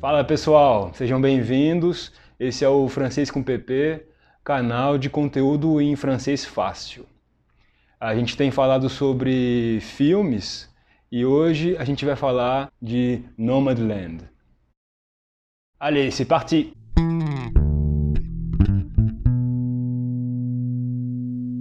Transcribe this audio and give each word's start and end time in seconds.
Fala 0.00 0.24
pessoal, 0.24 0.94
sejam 0.94 1.20
bem-vindos. 1.20 2.10
Esse 2.38 2.64
é 2.64 2.68
o 2.70 2.88
Francês 2.88 3.30
com 3.30 3.42
PP, 3.42 4.06
canal 4.42 4.96
de 4.96 5.10
conteúdo 5.10 5.78
em 5.78 5.94
francês 5.94 6.42
fácil. 6.42 7.04
A 8.00 8.14
gente 8.14 8.34
tem 8.34 8.50
falado 8.50 8.88
sobre 8.88 9.78
filmes 9.82 10.74
e 11.12 11.26
hoje 11.26 11.76
a 11.76 11.84
gente 11.84 12.06
vai 12.06 12.16
falar 12.16 12.72
de 12.80 13.22
Nomadland. 13.36 14.24
Allez, 15.78 16.14
c'est 16.14 16.24
parti! 16.24 16.72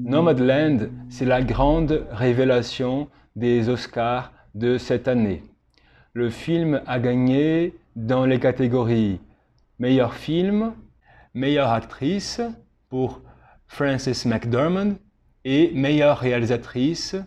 Nomadland, 0.05 0.89
c'est 1.09 1.25
la 1.25 1.41
grande 1.41 2.07
révélation 2.09 3.09
des 3.35 3.67
Oscars 3.67 4.31
de 4.55 4.77
cette 4.77 5.09
année. 5.09 5.43
Le 6.13 6.29
film 6.29 6.81
a 6.85 6.99
gagné 6.99 7.73
dans 8.05 8.25
les 8.25 8.39
catégories 8.39 9.19
meilleur 9.77 10.13
film, 10.13 10.73
meilleure 11.33 11.71
actrice 11.71 12.39
pour 12.87 13.21
Frances 13.67 14.25
McDormand 14.25 14.93
et 15.43 15.71
meilleure 15.73 16.17
réalisatrice 16.17 17.17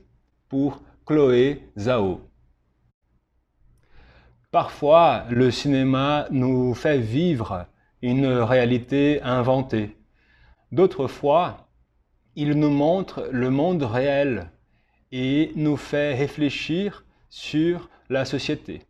pour 0.48 0.82
Chloé 1.04 1.68
Zhao. 1.78 2.20
Parfois, 4.50 5.24
le 5.28 5.50
cinéma 5.50 6.26
nous 6.30 6.74
fait 6.74 6.98
vivre 6.98 7.66
une 8.00 8.26
réalité 8.26 9.20
inventée. 9.22 9.96
D'autres 10.72 11.06
fois, 11.06 11.68
il 12.34 12.52
nous 12.58 12.70
montre 12.70 13.28
le 13.30 13.50
monde 13.50 13.82
réel 13.82 14.50
et 15.10 15.52
nous 15.54 15.76
fait 15.76 16.14
réfléchir 16.14 17.04
sur 17.28 17.90
la 18.08 18.24
société. 18.24 18.86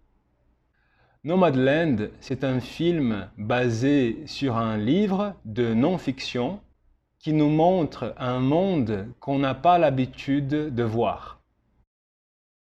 Nomadland, 1.25 2.11
c'est 2.19 2.43
un 2.43 2.59
film 2.59 3.29
basé 3.39 4.27
sur 4.27 4.57
un 4.57 4.77
livre 4.77 5.37
de 5.45 5.73
non-fiction 5.73 6.59
qui 7.21 7.33
nous 7.33 7.49
montre 7.49 8.13
un 8.19 8.41
monde 8.41 9.07
qu'on 9.21 9.39
n'a 9.39 9.55
pas 9.55 9.79
l'habitude 9.79 10.49
de 10.49 10.83
voir. 10.83 11.41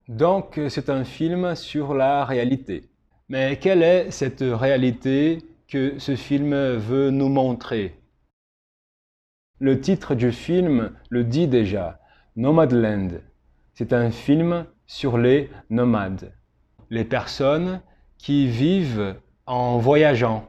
Donc 0.10 0.60
c'est 0.68 0.90
un 0.90 1.06
film 1.06 1.56
sur 1.56 1.94
la 1.94 2.26
réalité. 2.26 2.90
Mais 3.30 3.58
quelle 3.58 3.84
est 3.84 4.12
cette 4.12 4.44
réalité 4.44 5.38
que 5.70 5.98
ce 5.98 6.18
film 6.18 6.54
veut 6.76 7.10
nous 7.10 7.30
montrer? 7.30 7.96
Le 9.60 9.80
titre 9.80 10.14
du 10.14 10.34
film 10.34 10.92
le 11.10 11.24
dit 11.24 11.48
déjà, 11.48 12.02
Nomadland. 12.36 13.22
C'est 13.76 13.94
un 13.94 14.12
film 14.12 14.66
sur 14.88 15.18
les 15.18 15.50
nomades, 15.70 16.34
les 16.90 17.06
personnes 17.06 17.82
qui 18.22 18.48
vivent 18.48 19.16
en 19.48 19.80
voyageant. 19.80 20.46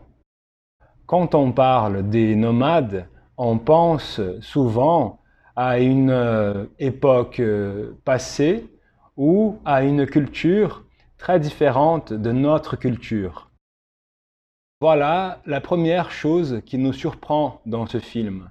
Quand 1.06 1.34
on 1.34 1.52
parle 1.52 2.08
des 2.10 2.36
nomades, 2.36 3.08
on 3.38 3.58
pense 3.58 4.20
souvent 4.40 5.20
à 5.56 5.78
une 5.78 6.10
euh, 6.10 6.66
époque 6.78 7.40
euh, 7.40 7.92
passée 8.04 8.68
ou 9.16 9.58
à 9.64 9.82
une 9.82 10.06
culture 10.06 10.84
très 11.16 11.40
différente 11.40 12.12
de 12.12 12.30
notre 12.30 12.76
culture. 12.76 13.50
Voilà 14.80 15.40
la 15.46 15.60
première 15.60 16.10
chose 16.10 16.60
qui 16.66 16.76
nous 16.76 16.92
surprend 16.92 17.60
dans 17.64 17.86
ce 17.86 18.00
film. 18.00 18.50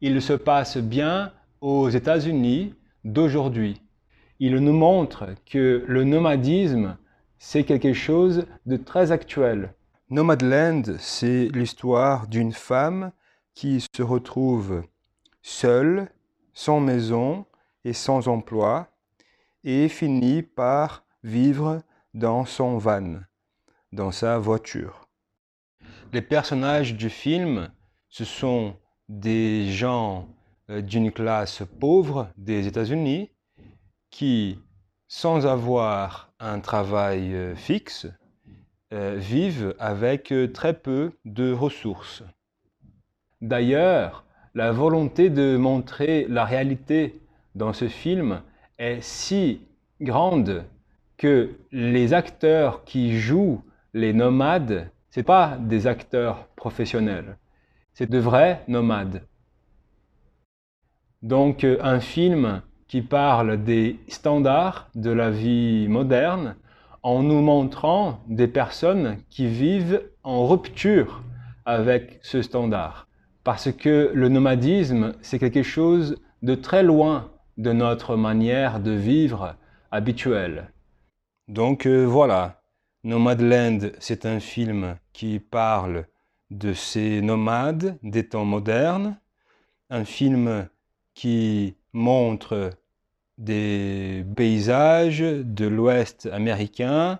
Il 0.00 0.22
se 0.22 0.32
passe 0.32 0.78
bien 0.78 1.32
aux 1.60 1.88
États-Unis 1.90 2.74
d'aujourd'hui. 3.04 3.82
Il 4.38 4.56
nous 4.56 4.72
montre 4.72 5.28
que 5.46 5.84
le 5.86 6.04
nomadisme, 6.04 6.96
c'est 7.38 7.64
quelque 7.64 7.92
chose 7.92 8.46
de 8.66 8.76
très 8.76 9.12
actuel. 9.12 9.74
Nomadland, 10.10 10.96
c'est 10.98 11.48
l'histoire 11.52 12.26
d'une 12.28 12.52
femme 12.52 13.12
qui 13.54 13.80
se 13.80 14.02
retrouve 14.02 14.84
seule, 15.42 16.08
sans 16.52 16.80
maison 16.80 17.46
et 17.84 17.92
sans 17.92 18.28
emploi, 18.28 18.88
et 19.64 19.88
finit 19.88 20.42
par 20.42 21.04
vivre 21.22 21.82
dans 22.14 22.44
son 22.44 22.78
van, 22.78 23.20
dans 23.92 24.12
sa 24.12 24.38
voiture. 24.38 25.08
Les 26.12 26.22
personnages 26.22 26.94
du 26.94 27.10
film, 27.10 27.70
ce 28.08 28.24
sont 28.24 28.76
des 29.08 29.70
gens 29.70 30.28
euh, 30.70 30.80
d'une 30.80 31.12
classe 31.12 31.62
pauvre 31.80 32.28
des 32.36 32.66
États-Unis 32.66 33.30
qui, 34.10 34.58
sans 35.08 35.46
avoir 35.46 36.32
un 36.40 36.60
travail 36.60 37.34
euh, 37.34 37.54
fixe, 37.54 38.06
euh, 38.92 39.16
vivent 39.16 39.74
avec 39.78 40.32
très 40.52 40.74
peu 40.74 41.12
de 41.24 41.52
ressources. 41.52 42.22
D'ailleurs, 43.40 44.24
la 44.54 44.72
volonté 44.72 45.28
de 45.28 45.56
montrer 45.56 46.26
la 46.28 46.44
réalité 46.44 47.20
dans 47.54 47.72
ce 47.72 47.88
film 47.88 48.42
est 48.78 49.02
si 49.02 49.60
grande 50.00 50.64
que 51.16 51.50
les 51.72 52.14
acteurs 52.14 52.84
qui 52.84 53.18
jouent 53.18 53.62
les 53.92 54.12
nomades, 54.12 54.90
ce 55.10 55.20
pas 55.20 55.56
des 55.58 55.86
acteurs 55.86 56.46
professionnels, 56.56 57.36
c'est 57.94 58.08
de 58.08 58.18
vrais 58.18 58.62
nomades. 58.68 59.22
Donc 61.22 61.64
un 61.64 62.00
film 62.00 62.62
qui 62.88 63.02
parle 63.02 63.62
des 63.62 63.98
standards 64.08 64.88
de 64.94 65.10
la 65.10 65.30
vie 65.30 65.88
moderne 65.88 66.56
en 67.02 67.22
nous 67.22 67.40
montrant 67.40 68.20
des 68.28 68.48
personnes 68.48 69.18
qui 69.30 69.46
vivent 69.46 70.02
en 70.22 70.46
rupture 70.46 71.22
avec 71.64 72.18
ce 72.22 72.42
standard. 72.42 73.06
Parce 73.44 73.70
que 73.72 74.10
le 74.14 74.28
nomadisme, 74.28 75.14
c'est 75.20 75.38
quelque 75.38 75.62
chose 75.62 76.16
de 76.42 76.54
très 76.54 76.82
loin 76.82 77.30
de 77.58 77.72
notre 77.72 78.16
manière 78.16 78.80
de 78.80 78.90
vivre 78.90 79.56
habituelle. 79.90 80.70
Donc 81.48 81.86
euh, 81.86 82.04
voilà, 82.04 82.60
Nomadland, 83.04 83.92
c'est 84.00 84.26
un 84.26 84.40
film 84.40 84.96
qui 85.12 85.38
parle 85.38 86.06
de 86.50 86.72
ces 86.72 87.20
nomades 87.22 87.98
des 88.02 88.28
temps 88.28 88.44
modernes, 88.44 89.16
un 89.90 90.04
film 90.04 90.68
qui 91.14 91.76
montre 91.96 92.70
des 93.38 94.24
paysages 94.36 95.20
de 95.20 95.66
l'Ouest 95.66 96.28
américain, 96.30 97.18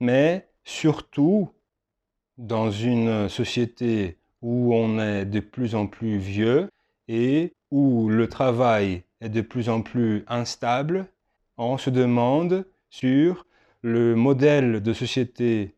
mais 0.00 0.48
surtout 0.64 1.50
dans 2.36 2.70
une 2.70 3.28
société 3.28 4.16
où 4.42 4.74
on 4.74 4.98
est 4.98 5.24
de 5.24 5.40
plus 5.40 5.74
en 5.74 5.86
plus 5.86 6.18
vieux 6.18 6.68
et 7.08 7.52
où 7.70 8.08
le 8.08 8.28
travail 8.28 9.02
est 9.20 9.28
de 9.28 9.42
plus 9.42 9.68
en 9.68 9.82
plus 9.82 10.24
instable, 10.26 11.06
on 11.56 11.78
se 11.78 11.90
demande 11.90 12.64
sur 12.88 13.46
le 13.82 14.16
modèle 14.16 14.82
de 14.82 14.92
société 14.92 15.74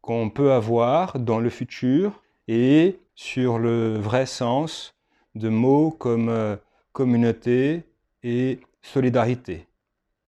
qu'on 0.00 0.30
peut 0.30 0.52
avoir 0.52 1.18
dans 1.18 1.40
le 1.40 1.50
futur 1.50 2.22
et 2.46 2.98
sur 3.14 3.58
le 3.58 3.98
vrai 3.98 4.26
sens 4.26 4.94
de 5.34 5.48
mots 5.48 5.90
comme 5.90 6.28
euh, 6.28 6.56
communauté 6.94 7.82
et 8.22 8.60
solidarité. 8.80 9.66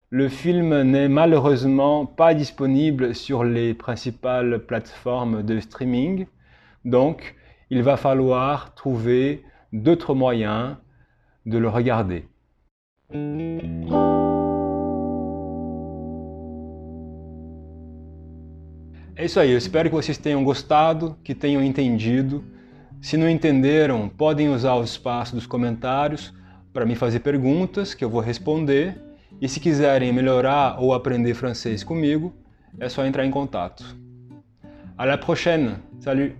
Le 0.09 0.29
film 0.29 0.83
n'est 0.83 1.09
malheureusement 1.09 2.07
pas 2.07 2.33
disponible 2.33 3.15
sur 3.15 3.45
les 3.45 3.75
principales 3.75 4.65
plateformes 4.65 5.43
de 5.43 5.61
streaming, 5.61 6.27
donc 6.85 7.37
il 7.69 7.83
va 7.83 7.99
falloir 7.99 8.75
trouver 8.75 9.45
d'autres 9.73 10.15
moyens 10.15 10.77
de 11.45 11.59
le 11.59 11.69
regarder. 11.69 12.25
É 19.15 19.25
isso 19.27 19.39
aí, 19.39 19.51
eu 19.51 19.59
espero 19.59 19.91
que 19.91 19.95
vocês 19.95 20.17
tenham 20.17 20.43
gostado, 20.43 21.19
que 21.23 21.35
tenham 21.35 21.63
entendido. 21.63 22.43
Se 23.03 23.19
não 23.19 23.29
entenderam, 23.29 24.09
podem 24.09 24.49
usar 24.49 24.75
o 24.77 24.85
espaço 24.85 25.35
dos 25.35 25.47
comentários 25.47 26.33
para 26.77 26.85
me 26.85 26.95
fazer 26.95 27.21
perguntas 27.21 27.95
que 27.95 28.05
eu 28.05 28.11
vou 28.11 28.21
responder. 28.21 29.01
E 29.41 29.49
se 29.49 29.59
quiserem 29.59 30.13
melhorar 30.13 30.79
ou 30.79 30.93
aprender 30.93 31.33
francês 31.33 31.83
comigo, 31.83 32.35
é 32.79 32.87
só 32.87 33.07
entrar 33.07 33.25
em 33.25 33.31
contato. 33.31 33.97
À 34.99 35.07
la 35.07 35.17
prochaine! 35.17 35.77
Salut! 35.99 36.37